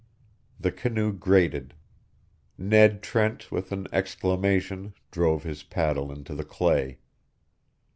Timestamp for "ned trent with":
2.57-3.71